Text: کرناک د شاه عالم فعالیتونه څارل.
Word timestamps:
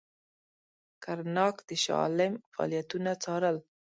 کرناک 1.03 1.55
د 1.67 1.69
شاه 1.83 1.99
عالم 2.05 2.33
فعالیتونه 2.51 3.11
څارل. 3.23 3.57